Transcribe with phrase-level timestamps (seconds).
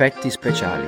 [0.00, 0.86] Effetti speciali.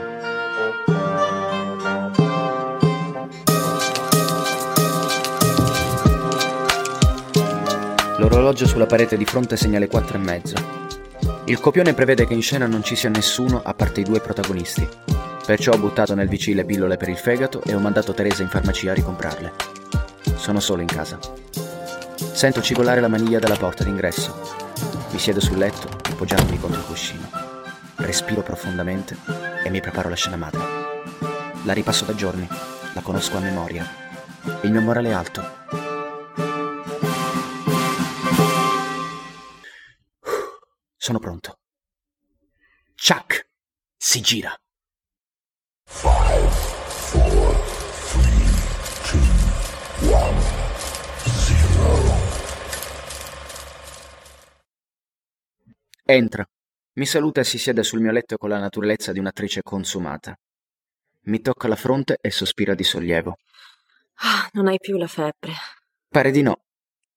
[8.18, 10.54] L'orologio sulla parete di fronte segna le quattro e mezzo.
[11.46, 14.88] Il copione prevede che in scena non ci sia nessuno a parte i due protagonisti.
[15.44, 18.48] Perciò ho buttato nel VC le pillole per il fegato e ho mandato Teresa in
[18.48, 19.52] farmacia a ricomprarle.
[20.36, 21.18] Sono solo in casa.
[22.14, 24.38] Sento cigolare la maniglia della porta d'ingresso.
[25.10, 27.49] Mi siedo sul letto, appoggiandomi contro il cuscino.
[28.00, 29.16] Respiro profondamente
[29.64, 30.60] e mi preparo la scena madre.
[31.64, 32.46] La ripasso da giorni,
[32.94, 33.86] la conosco a memoria.
[34.62, 35.42] Il mio morale è alto.
[40.96, 41.58] Sono pronto.
[42.96, 43.48] Chuck
[43.96, 44.54] si gira.
[56.06, 56.44] Entra.
[57.00, 60.38] Mi saluta e si siede sul mio letto con la naturalezza di un'attrice consumata.
[61.22, 63.36] Mi tocca la fronte e sospira di sollievo.
[64.16, 65.54] Ah, non hai più la febbre.
[66.06, 66.60] Pare di no.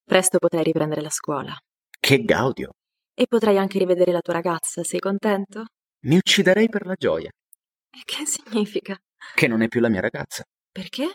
[0.05, 1.53] Presto potrai riprendere la scuola.
[1.99, 2.69] Che gaudio!
[3.13, 5.65] E potrai anche rivedere la tua ragazza, sei contento?
[6.05, 7.31] Mi ucciderei per la gioia,
[7.89, 8.97] E che significa?
[9.35, 10.45] che non è più la mia ragazza.
[10.71, 11.13] Perché?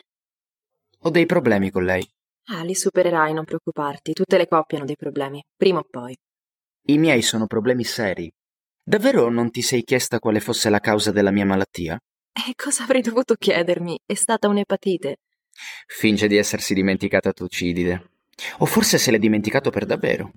[0.98, 2.06] Ho dei problemi con lei.
[2.50, 4.12] Ah, li supererai, non preoccuparti.
[4.12, 6.14] Tutte le coppie hanno dei problemi, prima o poi.
[6.88, 8.30] I miei sono problemi seri.
[8.88, 12.00] Davvero non ti sei chiesta quale fosse la causa della mia malattia?
[12.32, 14.00] E cosa avrei dovuto chiedermi?
[14.06, 15.18] È stata un'epatite.
[15.86, 18.12] Finge di essersi dimenticata Tucidide.
[18.60, 20.32] O forse se l'è dimenticato per davvero.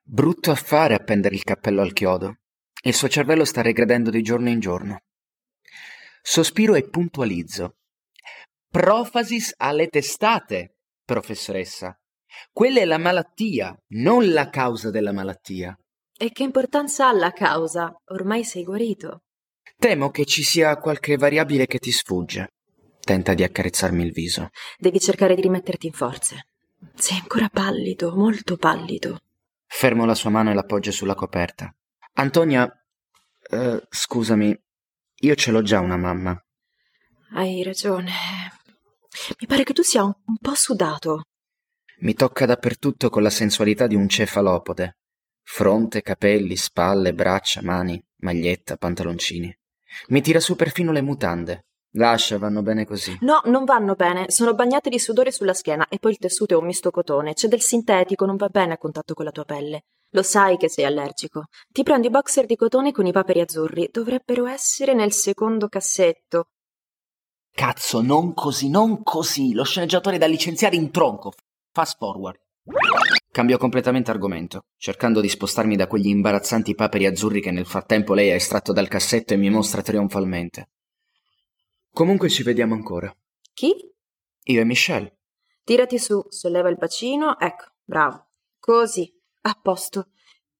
[0.00, 2.36] Brutto affare appendere il cappello al chiodo.
[2.84, 5.00] Il suo cervello sta regredendo di giorno in giorno.
[6.22, 7.78] Sospiro e puntualizzo.
[8.70, 11.98] Profasis alle testate, professoressa.
[12.52, 15.76] Quella è la malattia, non la causa della malattia.
[16.20, 17.94] E che importanza ha la causa?
[18.06, 19.22] Ormai sei guarito.
[19.76, 22.54] Temo che ci sia qualche variabile che ti sfugge.
[22.98, 24.48] Tenta di accarezzarmi il viso.
[24.76, 26.48] Devi cercare di rimetterti in forze.
[26.96, 29.20] Sei ancora pallido, molto pallido.
[29.64, 31.72] Fermo la sua mano e l'appoggio sulla coperta.
[32.14, 32.68] Antonia,
[33.50, 34.60] eh, scusami,
[35.20, 36.36] io ce l'ho già una mamma.
[37.34, 38.10] Hai ragione.
[39.38, 41.22] Mi pare che tu sia un, un po' sudato.
[42.00, 44.97] Mi tocca dappertutto con la sensualità di un cefalopode.
[45.50, 49.52] Fronte, capelli, spalle, braccia, mani, maglietta, pantaloncini.
[50.08, 51.64] Mi tira su perfino le mutande.
[51.92, 53.16] Lascia, vanno bene così.
[53.22, 54.26] No, non vanno bene.
[54.28, 57.32] Sono bagnate di sudore sulla schiena e poi il tessuto è un misto cotone.
[57.32, 59.86] C'è del sintetico, non va bene a contatto con la tua pelle.
[60.10, 61.46] Lo sai che sei allergico.
[61.72, 63.88] Ti prendi i boxer di cotone con i paperi azzurri.
[63.90, 66.50] Dovrebbero essere nel secondo cassetto.
[67.50, 69.54] Cazzo, non così, non così.
[69.54, 71.32] Lo sceneggiatore da licenziare in tronco.
[71.72, 72.38] Fast forward.
[73.38, 78.32] Cambio completamente argomento, cercando di spostarmi da quegli imbarazzanti paperi azzurri che nel frattempo lei
[78.32, 80.70] ha estratto dal cassetto e mi mostra trionfalmente.
[81.92, 83.16] Comunque ci vediamo ancora.
[83.54, 83.76] Chi?
[84.42, 85.18] Io e Michelle.
[85.62, 87.38] Tirati su, solleva il bacino.
[87.38, 88.26] Ecco, bravo.
[88.58, 89.08] Così,
[89.42, 90.08] a posto.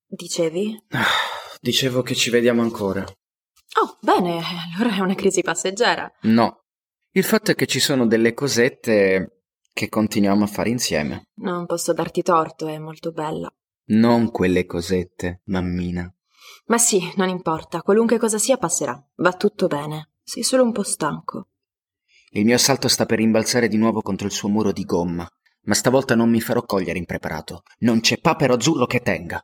[0.06, 0.80] Dicevi?
[0.90, 1.04] Ah,
[1.60, 3.00] Dicevo che ci vediamo ancora.
[3.02, 4.40] Oh, bene,
[4.76, 6.08] allora è una crisi passeggera.
[6.20, 6.62] No.
[7.10, 9.37] Il fatto è che ci sono delle cosette
[9.78, 11.28] che continuiamo a fare insieme.
[11.34, 13.48] Non posso darti torto, è molto bella.
[13.90, 16.12] Non quelle cosette, mammina.
[16.66, 19.00] Ma sì, non importa, qualunque cosa sia passerà.
[19.18, 20.14] Va tutto bene.
[20.24, 21.50] Sei solo un po' stanco.
[22.30, 25.30] Il mio assalto sta per rimbalzare di nuovo contro il suo muro di gomma,
[25.62, 27.62] ma stavolta non mi farò cogliere impreparato.
[27.78, 29.40] Non c'è papero azzurro che tenga.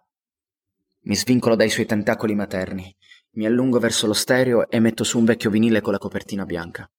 [1.03, 2.93] Mi svincolo dai suoi tentacoli materni,
[3.35, 6.91] mi allungo verso lo stereo e metto su un vecchio vinile con la copertina bianca.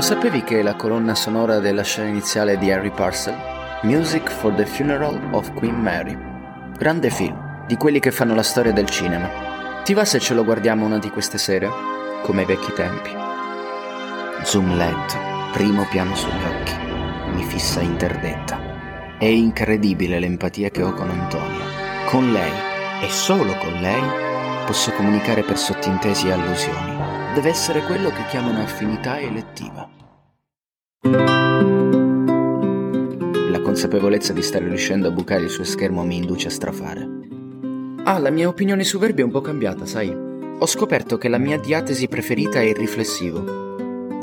[0.00, 3.36] Lo sapevi che la colonna sonora della scena iniziale di Harry Parcel?
[3.82, 6.16] Music for the Funeral of Queen Mary.
[6.78, 9.28] Grande film, di quelli che fanno la storia del cinema.
[9.84, 11.68] Ti va se ce lo guardiamo una di queste sere?
[12.22, 13.10] Come ai vecchi tempi.
[14.42, 15.16] Zoom lento,
[15.52, 16.72] primo piano sugli occhi.
[17.34, 19.18] Mi fissa interdetta.
[19.18, 22.06] È incredibile l'empatia che ho con Antonia.
[22.06, 22.52] Con lei,
[23.02, 24.02] e solo con lei,
[24.64, 27.09] posso comunicare per sottintesi e allusioni.
[27.40, 29.88] Deve essere quello che chiamano affinità elettiva.
[33.48, 37.08] La consapevolezza di stare riuscendo a bucare il suo schermo mi induce a strafare.
[38.04, 40.10] Ah, la mia opinione su Verbi è un po' cambiata, sai.
[40.10, 43.42] Ho scoperto che la mia diatesi preferita è il riflessivo.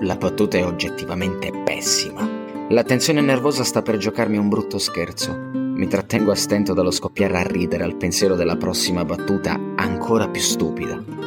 [0.02, 2.30] La battuta è oggettivamente pessima.
[2.70, 5.36] La tensione nervosa sta per giocarmi un brutto scherzo.
[5.54, 10.42] Mi trattengo a stento dallo scoppiare a ridere al pensiero della prossima battuta ancora più
[10.42, 11.27] stupida.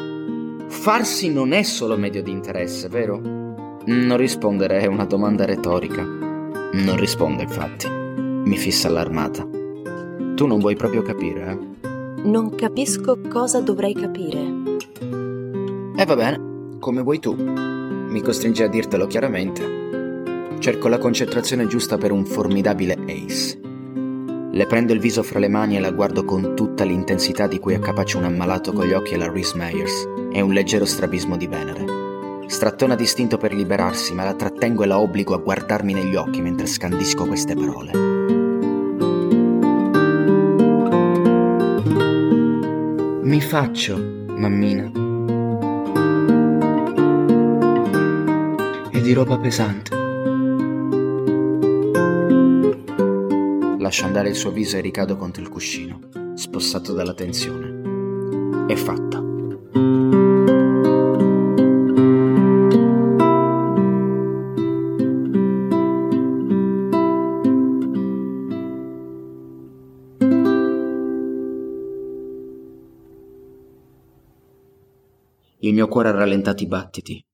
[0.71, 3.19] Farsi non è solo medio di interesse, vero?
[3.19, 6.03] Non rispondere è una domanda retorica.
[6.03, 7.87] Non risponde, infatti.
[7.91, 9.47] Mi fissa allarmata.
[10.37, 11.89] Tu non vuoi proprio capire, eh?
[12.23, 14.39] Non capisco cosa dovrei capire.
[15.97, 17.35] E eh, va bene, come vuoi tu.
[17.35, 20.55] Mi costringe a dirtelo chiaramente.
[20.61, 23.61] Cerco la concentrazione giusta per un formidabile ace.
[24.53, 27.75] Le prendo il viso fra le mani e la guardo con tutta l'intensità di cui
[27.75, 31.47] è capace un ammalato con gli occhi alla Reese Meyers e un leggero strabismo di
[31.47, 31.85] Venere.
[32.47, 36.67] Strattona distinto per liberarsi, ma la trattengo e la obbligo a guardarmi negli occhi mentre
[36.67, 37.93] scandisco queste parole.
[43.23, 43.97] Mi faccio,
[44.37, 44.91] mammina.
[48.91, 50.01] E di roba pesante.
[53.91, 55.99] lascia andare il suo viso e ricado contro il cuscino,
[56.37, 58.67] spossato dalla tensione.
[58.69, 59.20] È fatta.
[76.01, 77.25] Cuore ha rallentato i battiti,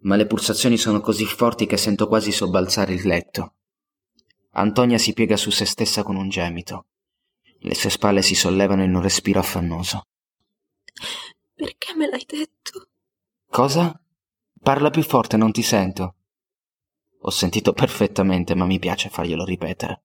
[0.00, 3.54] ma le pulsazioni sono così forti che sento quasi sobbalzare il letto.
[4.50, 6.86] Antonia si piega su se stessa con un gemito.
[7.60, 10.08] Le sue spalle si sollevano in un respiro affannoso.
[11.54, 12.88] Perché me l'hai detto?
[13.46, 13.98] Cosa?
[14.60, 16.16] Parla più forte, non ti sento.
[17.20, 20.02] Ho sentito perfettamente, ma mi piace farglielo ripetere.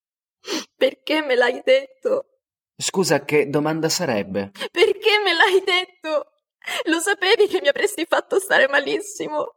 [0.75, 2.39] Perché me l'hai detto?
[2.77, 4.51] Scusa, che domanda sarebbe?
[4.71, 6.31] Perché me l'hai detto?
[6.85, 9.55] Lo sapevi che mi avresti fatto stare malissimo?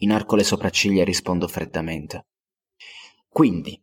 [0.00, 2.26] Inarco le sopracciglia e rispondo freddamente.
[3.28, 3.80] Quindi,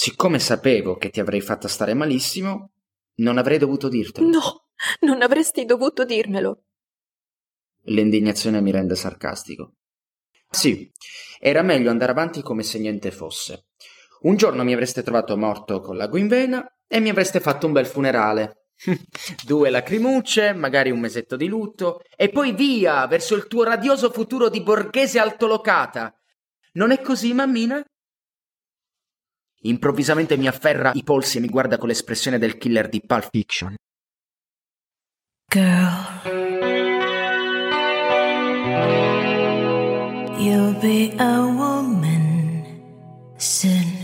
[0.00, 2.70] Siccome sapevo che ti avrei fatta stare malissimo,
[3.16, 4.28] non avrei dovuto dirtelo.
[4.28, 4.68] No,
[5.00, 6.66] non avresti dovuto dirmelo.
[7.86, 9.72] L'indignazione mi rende sarcastico.
[10.48, 10.88] Sì,
[11.40, 13.70] era meglio andare avanti come se niente fosse.
[14.20, 17.72] Un giorno mi avreste trovato morto con lago in vena e mi avreste fatto un
[17.72, 18.57] bel funerale.
[19.44, 24.48] Due lacrimucce, magari un mesetto di lutto, e poi via verso il tuo radioso futuro
[24.48, 26.14] di borghese altolocata.
[26.72, 27.82] Non è così, mammina?
[29.62, 33.74] Improvvisamente mi afferra i polsi e mi guarda con l'espressione del killer di Pulp Fiction.
[35.50, 36.04] Girl,
[40.38, 42.64] you'll be a woman
[43.38, 43.97] soon.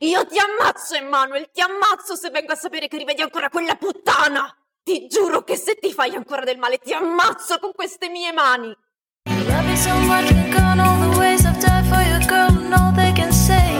[0.00, 4.54] Io ti ammazzo, Emanuel, ti ammazzo se vengo a sapere che rivedi ancora quella puttana!
[4.82, 8.76] Ti giuro che se ti fai ancora del male ti ammazzo con queste mie mani!
[9.24, 12.92] Love you so much, gone all the ways I've died for your girl, and all
[12.94, 13.74] they can say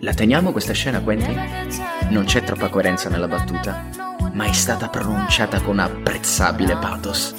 [0.00, 1.68] La teniamo questa scena, Quentin?
[2.10, 3.88] Non c'è troppa coerenza nella battuta,
[4.32, 7.34] ma è stata pronunciata con apprezzabile pathos.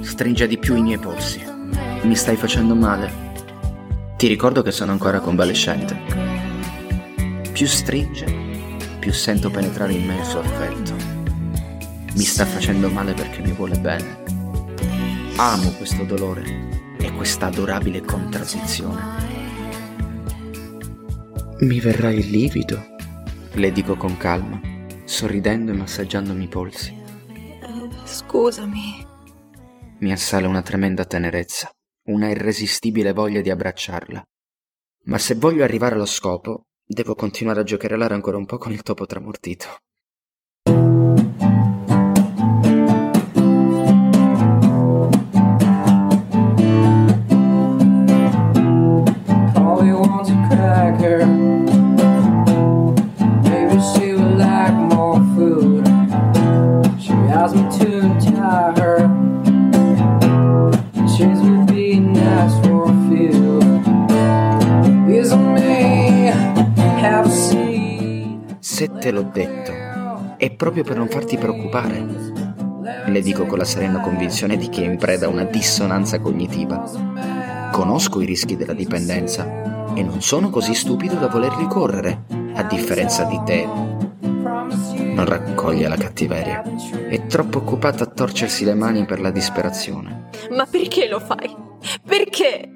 [0.00, 1.44] Stringe di più i miei polsi.
[2.02, 3.33] Mi stai facendo male.
[4.16, 6.00] Ti ricordo che sono ancora convalescente.
[7.52, 8.24] Più stringe,
[8.98, 10.94] più sento penetrare in me il suo affetto.
[12.14, 14.22] Mi sta facendo male perché mi vuole bene.
[15.36, 19.02] Amo questo dolore e questa adorabile contraddizione.
[21.60, 22.94] Mi verrà il livido,
[23.52, 24.60] le dico con calma,
[25.04, 26.96] sorridendo e massaggiandomi i polsi.
[28.04, 29.06] Scusami.
[29.98, 31.70] Mi assale una tremenda tenerezza,
[32.06, 34.22] una irresistibile voglia di abbracciarla.
[35.04, 38.82] Ma se voglio arrivare allo scopo, devo continuare a giocherellare ancora un po' con il
[38.82, 39.66] topo tramortito.
[68.84, 69.72] Se te l'ho detto,
[70.36, 72.04] è proprio per non farti preoccupare.
[73.06, 77.70] Le dico con la serena convinzione di chi è in preda a una dissonanza cognitiva.
[77.72, 83.24] Conosco i rischi della dipendenza e non sono così stupido da volerli correre, a differenza
[83.24, 83.64] di te.
[83.64, 86.62] Non raccoglie la cattiveria.
[87.08, 90.28] È troppo occupata a torcersi le mani per la disperazione.
[90.50, 91.56] Ma perché lo fai?
[92.06, 92.70] Perché?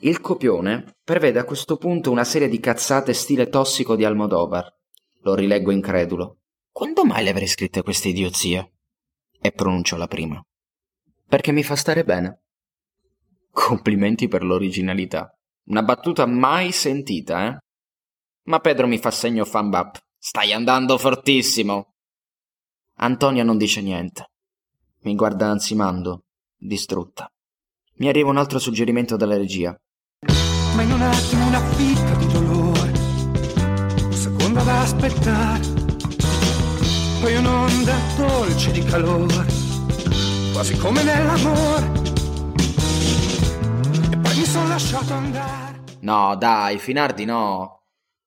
[0.00, 4.78] Il copione prevede a questo punto una serie di cazzate stile tossico di Almodovar.
[5.22, 6.38] Lo rileggo incredulo.
[6.70, 8.72] Quando mai le avrei scritte queste idiozie?
[9.40, 10.42] E pronuncio la prima.
[11.26, 12.42] Perché mi fa stare bene.
[13.50, 15.34] Complimenti per l'originalità.
[15.64, 17.58] Una battuta mai sentita, eh?
[18.44, 19.70] Ma Pedro mi fa segno fan
[20.18, 21.94] Stai andando fortissimo.
[22.96, 24.30] Antonia non dice niente.
[25.02, 26.24] Mi guarda ansimando,
[26.56, 27.30] distrutta.
[27.96, 29.74] Mi arriva un altro suggerimento dalla regia.
[30.74, 32.49] Ma in un attimo una fitta di dolore,
[34.60, 35.60] secondo da aspettare,
[37.20, 39.46] poi un'onda dolce di calore,
[40.52, 41.86] quasi come nell'amore,
[44.12, 45.84] e poi mi sono lasciato andare.
[46.00, 47.82] No, dai, Finardi no.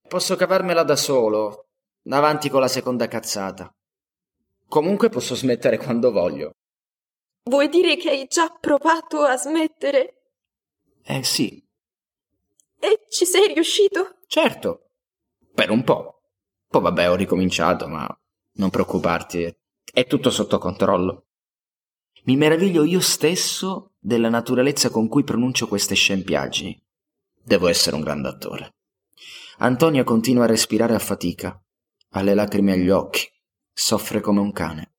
[0.08, 1.68] Posso cavarmela da solo,
[2.10, 3.72] avanti con la seconda cazzata.
[4.68, 6.52] Comunque posso smettere quando voglio.
[7.44, 10.22] Vuoi dire che hai già provato a smettere?
[11.04, 11.62] Eh sì.
[12.80, 14.20] E ci sei riuscito?
[14.28, 14.90] Certo.
[15.54, 16.23] Per un po'.
[16.74, 18.08] Poi vabbè, ho ricominciato, ma
[18.54, 19.56] non preoccuparti,
[19.94, 21.28] è tutto sotto controllo.
[22.24, 26.84] Mi meraviglio io stesso della naturalezza con cui pronuncio queste scempiaggini.
[27.44, 28.74] Devo essere un grande attore.
[29.60, 31.64] Antonia continua a respirare a fatica,
[32.10, 33.32] ha le lacrime agli occhi,
[33.72, 34.96] soffre come un cane.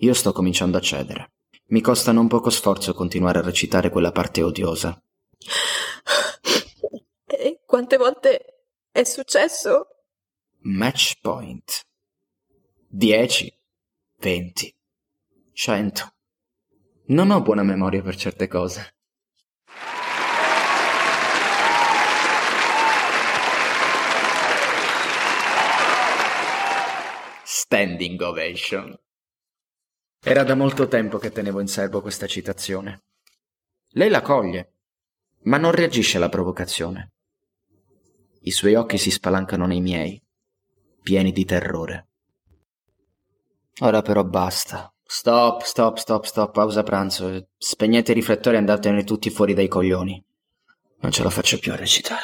[0.00, 1.32] Io sto cominciando a cedere.
[1.68, 5.02] Mi costa non poco sforzo continuare a recitare quella parte odiosa.
[7.24, 9.86] E quante volte è successo?
[10.62, 11.86] Match point.
[12.88, 13.56] Dieci,
[14.18, 14.76] venti,
[15.52, 16.14] cento.
[17.06, 18.96] Non ho buona memoria per certe cose.
[27.44, 28.98] Standing ovation.
[30.20, 33.04] Era da molto tempo che tenevo in serbo questa citazione.
[33.90, 34.74] Lei la coglie,
[35.42, 37.12] ma non reagisce alla provocazione.
[38.40, 40.20] I suoi occhi si spalancano nei miei,
[41.08, 42.06] pieni di terrore.
[43.80, 44.92] Ora però basta.
[45.02, 47.48] Stop, stop, stop, stop, pausa pranzo.
[47.56, 50.22] Spegnete i riflettori e andatene tutti fuori dai coglioni.
[51.00, 52.20] Non ce la faccio più a recitare.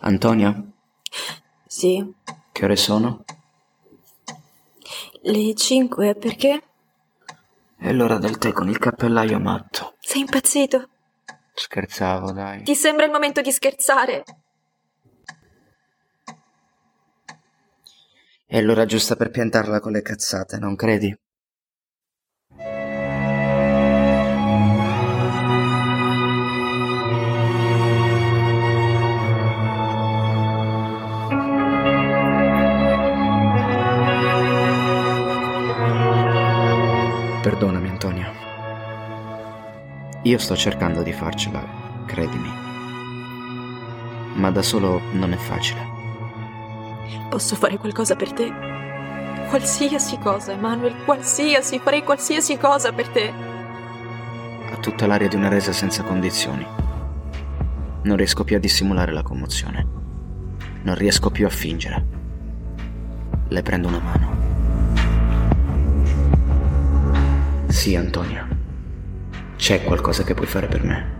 [0.00, 0.60] Antonia?
[1.64, 2.12] Sì.
[2.50, 3.24] Che ore sono?
[5.30, 6.62] Le cinque, perché?
[7.76, 9.96] È l'ora del tè con il cappellaio matto.
[10.00, 10.88] Sei impazzito?
[11.52, 12.62] Scherzavo, dai.
[12.62, 14.24] Ti sembra il momento di scherzare?
[18.46, 21.14] È l'ora giusta per piantarla con le cazzate, non credi?
[40.22, 41.64] Io sto cercando di farcela,
[42.04, 42.50] credimi.
[44.34, 45.80] Ma da solo non è facile.
[47.30, 48.52] Posso fare qualcosa per te?
[49.48, 53.32] Qualsiasi cosa, Emanuel, qualsiasi, farei qualsiasi cosa per te.
[54.72, 56.66] Ha tutta l'aria di una resa senza condizioni.
[58.02, 59.86] Non riesco più a dissimulare la commozione.
[60.82, 62.06] Non riesco più a fingere.
[63.46, 64.36] Le prendo una mano.
[67.68, 68.66] Sì, Antonia.
[69.58, 71.16] C'è qualcosa che puoi fare per me.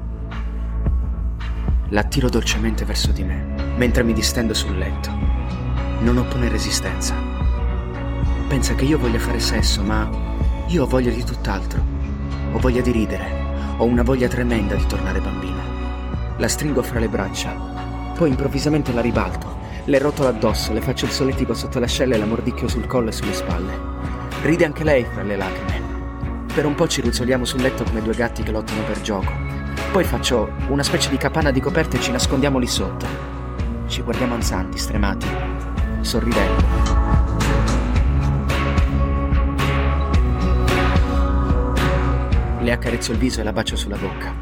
[1.88, 5.10] L'attiro dolcemente verso di me, mentre mi distendo sul letto.
[5.98, 7.16] Non oppone resistenza.
[8.46, 10.08] Pensa che io voglia fare sesso, ma
[10.68, 11.82] io ho voglia di tutt'altro.
[12.52, 13.28] Ho voglia di ridere.
[13.78, 15.60] Ho una voglia tremenda di tornare bambina.
[16.36, 17.52] La stringo fra le braccia,
[18.16, 19.58] poi improvvisamente la ribalto.
[19.84, 23.12] Le rotolo addosso, le faccio il solletico sotto l'ascella e la mordicchio sul collo e
[23.12, 23.72] sulle spalle.
[24.42, 25.77] Ride anche lei fra le lacrime.
[26.58, 29.32] Per un po' ci ruzzoliamo sul letto come due gatti che lottano per gioco.
[29.92, 33.06] Poi faccio una specie di capanna di coperte e ci nascondiamo lì sotto.
[33.86, 35.28] Ci guardiamo ansanti, stremati,
[36.00, 36.64] sorridendo.
[42.58, 44.34] Le accarezzo il viso e la bacio sulla bocca.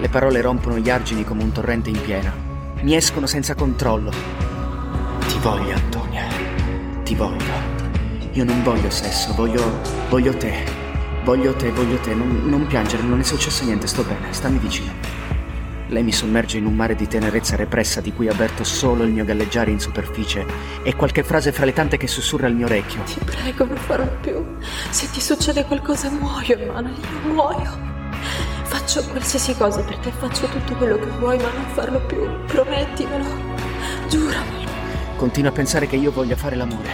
[0.00, 2.34] Le parole rompono gli argini come un torrente in piena.
[2.80, 4.10] Mi escono senza controllo.
[5.28, 6.24] Ti voglio, Antonia.
[7.04, 7.78] Ti voglio.
[8.32, 9.62] Io non voglio sesso, voglio.
[10.08, 10.79] voglio te.
[11.30, 14.90] Voglio te, voglio te, non, non piangere, non è successo niente, sto bene, stammi vicino.
[15.86, 19.24] Lei mi sommerge in un mare di tenerezza repressa di cui avverto solo il mio
[19.24, 20.44] galleggiare in superficie
[20.82, 23.04] e qualche frase fra le tante che sussurra al mio orecchio.
[23.04, 24.44] Ti prego, non farò più.
[24.90, 27.78] Se ti succede qualcosa muoio, Emanuele, io muoio.
[28.64, 32.26] Faccio qualsiasi cosa per te, faccio tutto quello che vuoi, ma non farlo più.
[32.46, 33.24] Promettimelo.
[34.08, 34.68] Giuramelo.
[35.14, 36.88] Continua a pensare che io voglia fare l'amore.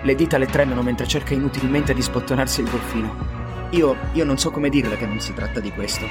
[0.00, 3.43] Le dita le tremano mentre cerca inutilmente di sbottonarsi il golfino.
[3.74, 6.06] Io, io non so come dirle che non si tratta di questo.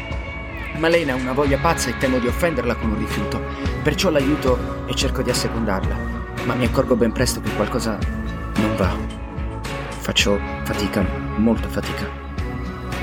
[0.79, 3.41] Ma lei ha una voglia pazza e temo di offenderla con un rifiuto.
[3.81, 5.95] Perciò l'aiuto e cerco di assecondarla.
[6.43, 7.97] Ma mi accorgo ben presto che qualcosa
[8.57, 8.93] non va.
[9.87, 11.05] Faccio fatica,
[11.37, 12.05] molta fatica.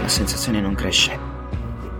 [0.02, 1.18] La sensazione non cresce.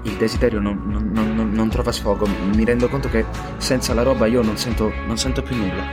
[0.03, 2.29] Il desiderio non, non, non, non trova sfogo.
[2.55, 3.25] Mi rendo conto che
[3.57, 5.87] senza la roba io non sento, non sento più nulla.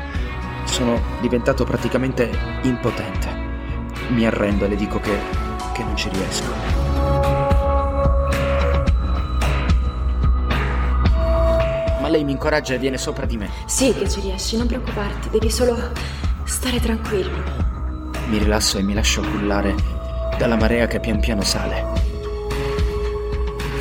[0.65, 2.29] Sono diventato praticamente
[2.63, 3.29] impotente.
[4.09, 5.46] Mi arrendo e le dico che,
[5.77, 6.95] che non ci riesco.
[12.07, 13.49] ma lei mi incoraggia e viene sopra di me.
[13.65, 15.91] Sì, che ci riesci, non preoccuparti, devi solo
[16.45, 17.43] stare tranquillo.
[18.29, 19.75] Mi rilasso e mi lascio cullare
[20.37, 21.83] dalla marea che pian piano sale.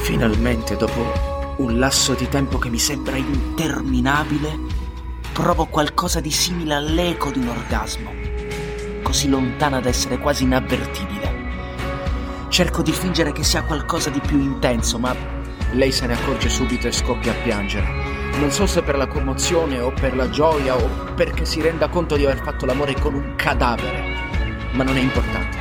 [0.03, 4.59] Finalmente, dopo un lasso di tempo che mi sembra interminabile,
[5.33, 8.11] provo qualcosa di simile all'eco di un orgasmo,
[9.05, 11.36] così lontana da essere quasi inavvertibile.
[12.57, 15.15] Cerco di fingere che sia qualcosa di più intenso, ma
[15.73, 17.87] lei se ne accorge subito e scoppia a piangere.
[18.39, 22.17] Non so se per la commozione o per la gioia o perché si renda conto
[22.17, 24.71] di aver fatto l'amore con un cadavere.
[24.73, 25.59] Ma non è importante.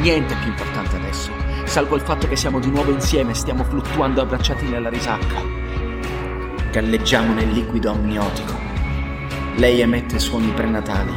[0.00, 1.30] Niente è più importante adesso,
[1.64, 5.42] salvo il fatto che siamo di nuovo insieme e stiamo fluttuando abbracciati nella risacca.
[6.70, 8.54] Galleggiamo nel liquido amniotico.
[9.56, 11.12] Lei emette suoni prenatali.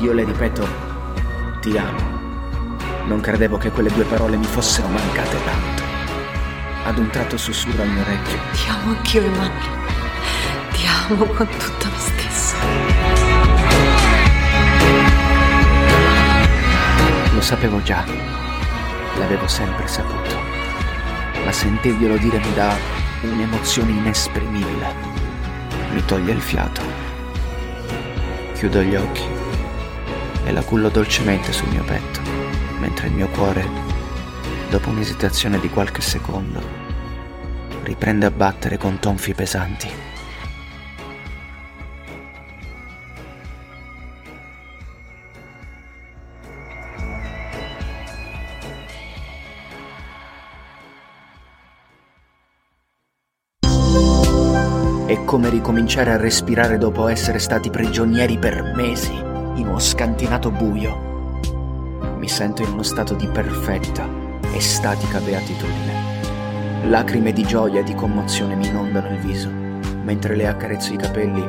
[0.00, 0.66] Io le ripeto,
[1.62, 2.11] ti amo.
[3.04, 5.82] Non credevo che quelle due parole mi fossero mancate tanto.
[6.84, 8.38] Ad un tratto sussurra al mio orecchio.
[8.52, 9.52] Ti amo anch'io, Emanuele.
[10.72, 12.56] Ti amo con tutto me stesso.
[17.34, 18.04] Lo sapevo già,
[19.18, 20.38] l'avevo sempre saputo,
[21.44, 22.76] ma sentirglielo dire mi dà
[23.22, 24.94] un'emozione inesprimibile,
[25.92, 26.82] mi toglie il fiato.
[28.54, 29.24] Chiudo gli occhi
[30.44, 32.20] e la cullo dolcemente sul mio petto,
[32.82, 33.64] mentre il mio cuore,
[34.68, 36.60] dopo un'esitazione di qualche secondo,
[37.84, 39.88] riprende a battere con tonfi pesanti.
[55.06, 61.11] È come ricominciare a respirare dopo essere stati prigionieri per mesi in uno scantinato buio.
[62.22, 64.08] Mi sento in uno stato di perfetta,
[64.54, 66.84] estatica beatitudine.
[66.84, 69.48] Lacrime di gioia e di commozione mi inondano il viso,
[70.04, 71.44] mentre le accarezzo i capelli,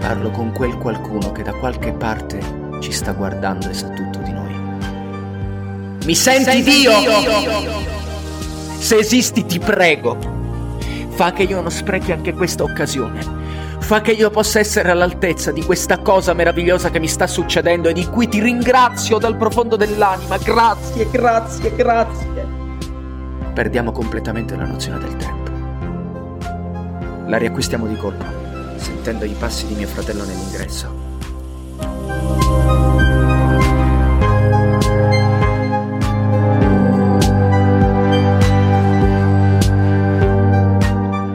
[0.00, 2.40] parlo con quel qualcuno che da qualche parte
[2.80, 4.54] ci sta guardando e sa tutto di noi.
[6.06, 6.98] Mi senti, senti Dio?
[6.98, 7.80] Dio?
[8.78, 10.16] Se esisti ti prego,
[11.10, 13.39] Fa che io non sprechi anche questa occasione.
[13.90, 17.92] Fa che io possa essere all'altezza di questa cosa meravigliosa che mi sta succedendo e
[17.92, 20.38] di cui ti ringrazio dal profondo dell'anima.
[20.38, 22.46] Grazie, grazie, grazie.
[23.52, 25.50] Perdiamo completamente la nozione del tempo.
[27.26, 28.24] La riacquistiamo di colpo,
[28.76, 31.08] sentendo i passi di mio fratello nell'ingresso.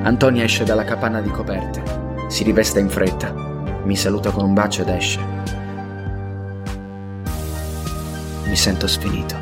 [0.04, 1.84] Antonia esce dalla capanna di coperte,
[2.28, 3.34] si riveste in fretta,
[3.84, 5.20] mi saluta con un bacio ed esce.
[8.46, 9.36] Mi sento sfinito.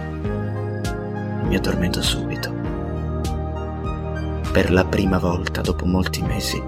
[1.44, 2.52] Mi addormento subito.
[4.52, 6.62] Per la prima volta dopo molti mesi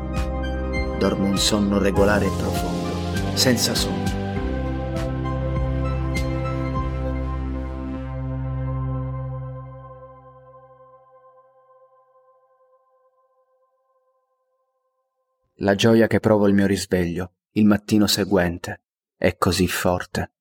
[0.97, 4.24] dormo un sonno regolare e profondo, senza sonno
[15.65, 18.81] La gioia che provo al mio risveglio, il mattino seguente,
[19.17, 20.33] è così forte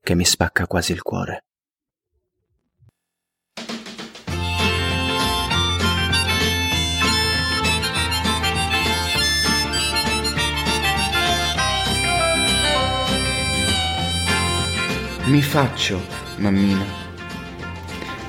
[0.00, 1.46] che mi spacca quasi il cuore.
[15.24, 16.00] Mi faccio,
[16.36, 16.84] mammina,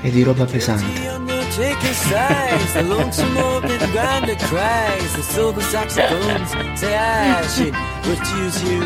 [0.00, 1.10] e di roba pesante.
[3.94, 5.12] lonesome cries.
[5.14, 6.50] The silver saxophones
[6.80, 7.74] say I should
[8.06, 8.80] refuse you.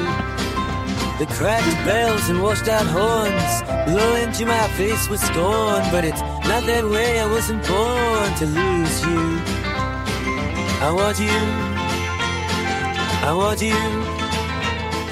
[1.18, 5.82] The cracked bells and washed out horns blow into my face with scorn.
[5.90, 9.40] But it's not that way, I wasn't born to lose you.
[10.82, 11.38] I want you.
[13.24, 13.76] I want you.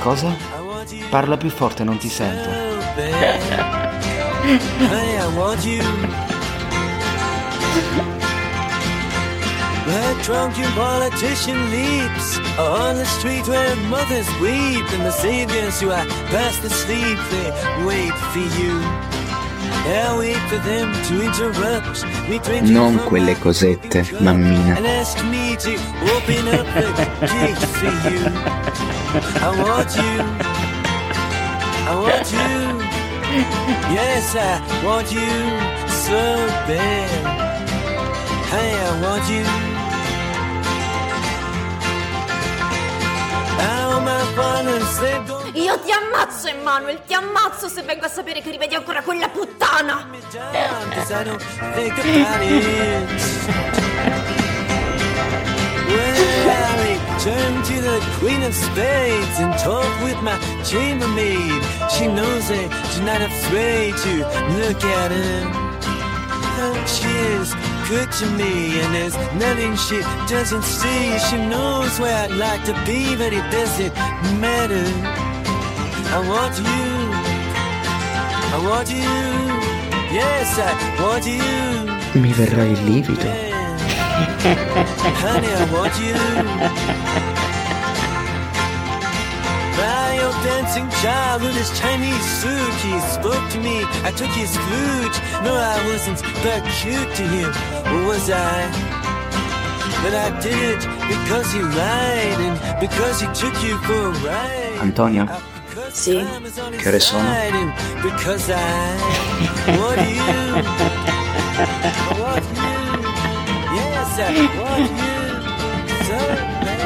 [0.00, 0.36] Cosa?
[1.10, 2.50] Parla più forte, non ti sento.
[4.90, 6.23] Honey, I want you.
[9.86, 16.06] Where drunken politician leaps on the street where mothers weep and the saviors who are
[16.32, 17.50] past asleep they
[17.84, 18.80] wait for you.
[22.72, 24.76] Non quelle cosette, mammina.
[24.78, 25.74] And ask me to
[26.14, 26.66] open up
[27.78, 28.24] for you
[29.40, 30.14] I want you
[31.86, 32.84] I want you
[33.92, 35.20] yes, I want you
[36.06, 36.20] so
[36.66, 37.10] bad.
[38.50, 39.73] Hey, I want you.
[45.54, 50.06] Io ti ammazzo, Emanuel, ti ammazzo se vengo a sapere che rivedi ancora quella puttana!
[57.24, 61.62] Turn to the Queen of Spades and talk with my chambermaid.
[61.90, 64.26] She knows that you're not afraid to
[64.58, 65.64] look at her.
[66.86, 67.54] She is
[67.88, 71.18] good to me, and there's nothing she doesn't see.
[71.18, 73.94] She knows where I'd like to be, but it doesn't
[74.40, 74.86] matter.
[76.16, 76.86] I want you,
[78.54, 79.14] I want you,
[80.12, 82.20] yes, I want you.
[82.20, 83.28] Mi verrà il livido.
[85.22, 87.34] Honey, I want you.
[89.76, 93.84] By your dancing child with his Chinese suit, he spoke to me.
[94.04, 95.20] I took his flute.
[95.42, 97.50] No, I wasn't that cute to him,
[97.90, 98.68] or was I?
[100.02, 104.78] But I did it because he lied and because he took you for a ride.
[104.80, 105.26] Antonio?
[105.90, 106.24] Sì.
[106.78, 107.34] Che ore sono?
[108.02, 108.56] Because I
[109.78, 110.22] want you.
[111.54, 111.56] I
[112.20, 112.50] want you.
[113.74, 114.20] Yes, I
[114.58, 114.96] want you.
[116.04, 116.18] So
[116.60, 116.84] bad.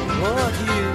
[0.24, 0.30] for
[0.64, 0.94] you.